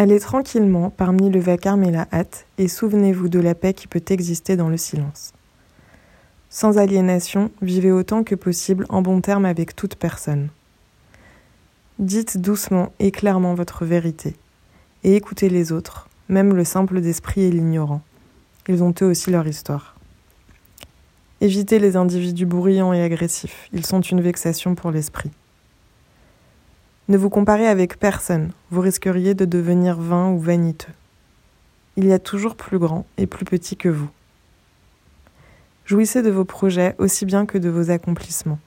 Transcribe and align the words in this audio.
Allez 0.00 0.20
tranquillement 0.20 0.90
parmi 0.90 1.28
le 1.28 1.40
vacarme 1.40 1.82
et 1.82 1.90
la 1.90 2.06
hâte 2.12 2.46
et 2.56 2.68
souvenez-vous 2.68 3.28
de 3.28 3.40
la 3.40 3.56
paix 3.56 3.74
qui 3.74 3.88
peut 3.88 4.04
exister 4.10 4.54
dans 4.54 4.68
le 4.68 4.76
silence. 4.76 5.32
Sans 6.50 6.78
aliénation, 6.78 7.50
vivez 7.62 7.90
autant 7.90 8.22
que 8.22 8.36
possible 8.36 8.86
en 8.90 9.02
bon 9.02 9.20
terme 9.20 9.44
avec 9.44 9.74
toute 9.74 9.96
personne. 9.96 10.50
Dites 11.98 12.40
doucement 12.40 12.92
et 13.00 13.10
clairement 13.10 13.54
votre 13.54 13.84
vérité 13.84 14.36
et 15.02 15.16
écoutez 15.16 15.48
les 15.48 15.72
autres, 15.72 16.08
même 16.28 16.54
le 16.54 16.62
simple 16.62 17.00
d'esprit 17.00 17.40
et 17.40 17.50
l'ignorant. 17.50 18.02
Ils 18.68 18.84
ont 18.84 18.94
eux 19.02 19.06
aussi 19.06 19.32
leur 19.32 19.48
histoire. 19.48 19.96
Évitez 21.40 21.80
les 21.80 21.96
individus 21.96 22.46
bruyants 22.46 22.92
et 22.92 23.02
agressifs, 23.02 23.68
ils 23.72 23.84
sont 23.84 24.02
une 24.02 24.20
vexation 24.20 24.76
pour 24.76 24.92
l'esprit. 24.92 25.32
Ne 27.08 27.16
vous 27.16 27.30
comparez 27.30 27.66
avec 27.66 27.98
personne, 27.98 28.52
vous 28.70 28.82
risqueriez 28.82 29.32
de 29.32 29.46
devenir 29.46 29.96
vain 29.96 30.28
ou 30.30 30.38
vaniteux. 30.38 30.92
Il 31.96 32.04
y 32.04 32.12
a 32.12 32.18
toujours 32.18 32.54
plus 32.54 32.78
grand 32.78 33.06
et 33.16 33.26
plus 33.26 33.46
petit 33.46 33.76
que 33.78 33.88
vous. 33.88 34.10
Jouissez 35.86 36.20
de 36.20 36.28
vos 36.28 36.44
projets 36.44 36.94
aussi 36.98 37.24
bien 37.24 37.46
que 37.46 37.56
de 37.56 37.70
vos 37.70 37.90
accomplissements. 37.90 38.58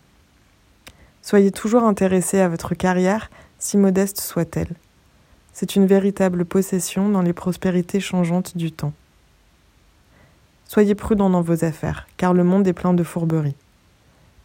Soyez 1.22 1.52
toujours 1.52 1.84
intéressé 1.84 2.40
à 2.40 2.50
votre 2.50 2.74
carrière, 2.74 3.30
si 3.60 3.78
modeste 3.78 4.20
soit-elle. 4.20 4.74
C'est 5.54 5.76
une 5.76 5.86
véritable 5.86 6.44
possession 6.44 7.10
dans 7.10 7.22
les 7.22 7.34
prospérités 7.34 8.00
changeantes 8.00 8.58
du 8.58 8.72
temps. 8.72 8.94
Soyez 10.66 10.96
prudent 10.96 11.30
dans 11.30 11.44
vos 11.44 11.64
affaires, 11.64 12.08
car 12.18 12.34
le 12.34 12.44
monde 12.44 12.68
est 12.68 12.74
plein 12.74 12.96
de 12.96 13.04
fourberies. 13.04 13.56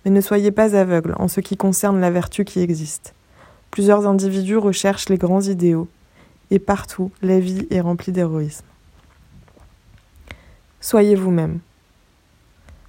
Mais 0.05 0.11
ne 0.11 0.21
soyez 0.21 0.51
pas 0.51 0.77
aveugle 0.77 1.15
en 1.19 1.29
ce 1.29 1.41
qui 1.41 1.57
concerne 1.57 1.99
la 1.99 2.11
vertu 2.11 2.45
qui 2.45 2.61
existe. 2.61 3.16
Plusieurs 3.71 4.07
individus 4.07 4.57
recherchent 4.57 5.09
les 5.09 5.19
grands 5.19 5.43
idéaux, 5.43 5.89
et 6.51 6.59
partout 6.59 7.11
la 7.23 7.41
vie 7.41 7.67
est 7.71 7.81
remplie 7.81 8.13
d'héroïsme. 8.13 8.67
Soyez 10.81 11.15
vous-même. 11.15 11.59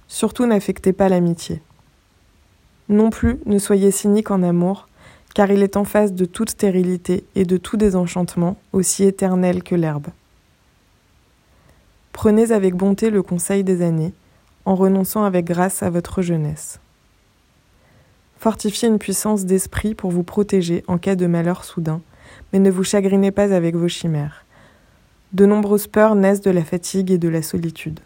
Surtout 0.06 0.46
n'affectez 0.46 0.92
pas 0.92 1.08
l'amitié. 1.08 1.60
Non 2.88 3.10
plus 3.10 3.38
ne 3.44 3.58
soyez 3.58 3.90
cynique 3.90 4.30
en 4.30 4.42
amour, 4.42 4.88
car 5.34 5.50
il 5.50 5.62
est 5.62 5.76
en 5.76 5.84
face 5.84 6.12
de 6.12 6.24
toute 6.24 6.50
stérilité 6.50 7.24
et 7.34 7.44
de 7.44 7.56
tout 7.56 7.76
désenchantement, 7.76 8.56
aussi 8.72 9.04
éternel 9.04 9.62
que 9.62 9.74
l'herbe. 9.74 10.06
Prenez 12.12 12.50
avec 12.50 12.74
bonté 12.74 13.10
le 13.10 13.22
conseil 13.22 13.62
des 13.62 13.82
années, 13.82 14.12
en 14.64 14.74
renonçant 14.74 15.24
avec 15.24 15.44
grâce 15.44 15.82
à 15.82 15.90
votre 15.90 16.22
jeunesse. 16.22 16.80
Fortifiez 18.38 18.86
une 18.88 18.98
puissance 18.98 19.46
d'esprit 19.46 19.94
pour 19.96 20.12
vous 20.12 20.22
protéger 20.22 20.84
en 20.86 20.96
cas 20.96 21.16
de 21.16 21.26
malheur 21.26 21.64
soudain, 21.64 22.00
mais 22.52 22.60
ne 22.60 22.70
vous 22.70 22.84
chagrinez 22.84 23.32
pas 23.32 23.52
avec 23.52 23.74
vos 23.74 23.88
chimères. 23.88 24.44
De 25.32 25.44
nombreuses 25.44 25.88
peurs 25.88 26.14
naissent 26.14 26.40
de 26.40 26.52
la 26.52 26.64
fatigue 26.64 27.10
et 27.10 27.18
de 27.18 27.28
la 27.28 27.42
solitude. 27.42 27.98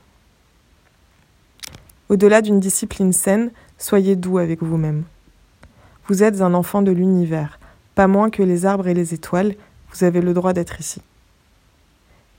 Au-delà 2.08 2.40
d'une 2.40 2.60
discipline 2.60 3.12
saine, 3.12 3.50
soyez 3.76 4.16
doux 4.16 4.38
avec 4.38 4.62
vous-même. 4.62 5.04
Vous 6.08 6.22
êtes 6.22 6.40
un 6.40 6.54
enfant 6.54 6.80
de 6.80 6.92
l'univers, 6.92 7.60
pas 7.94 8.06
moins 8.06 8.30
que 8.30 8.42
les 8.42 8.64
arbres 8.64 8.88
et 8.88 8.94
les 8.94 9.12
étoiles, 9.12 9.54
vous 9.92 10.04
avez 10.04 10.22
le 10.22 10.32
droit 10.32 10.54
d'être 10.54 10.80
ici. 10.80 11.02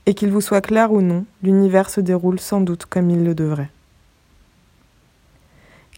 Et 0.06 0.14
qu'il 0.14 0.32
vous 0.32 0.40
soit 0.40 0.60
clair 0.60 0.92
ou 0.92 1.00
non, 1.00 1.24
l'univers 1.42 1.88
se 1.88 2.00
déroule 2.00 2.40
sans 2.40 2.60
doute 2.60 2.86
comme 2.86 3.10
il 3.10 3.24
le 3.24 3.34
devrait. 3.34 3.70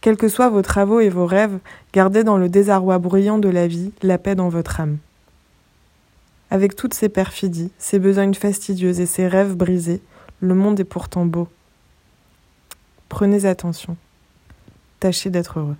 Quels 0.07 0.15
que 0.15 0.29
soient 0.29 0.47
vos 0.47 0.61
travaux 0.61 1.01
et 1.01 1.09
vos 1.09 1.25
rêves, 1.25 1.59
gardez 1.91 2.23
dans 2.23 2.37
le 2.37 2.47
désarroi 2.47 2.97
bruyant 2.97 3.39
de 3.39 3.49
la 3.49 3.67
vie 3.67 3.91
la 4.01 4.17
paix 4.17 4.35
dans 4.35 4.47
votre 4.47 4.79
âme. 4.79 4.99
Avec 6.49 6.77
toutes 6.77 6.93
ces 6.93 7.09
perfidies, 7.09 7.71
ces 7.77 7.99
besognes 7.99 8.33
fastidieuses 8.33 9.01
et 9.01 9.05
ces 9.05 9.27
rêves 9.27 9.57
brisés, 9.57 9.99
le 10.39 10.55
monde 10.55 10.79
est 10.79 10.85
pourtant 10.85 11.25
beau. 11.25 11.49
Prenez 13.09 13.43
attention. 13.43 13.97
Tâchez 15.01 15.29
d'être 15.29 15.59
heureux. 15.59 15.75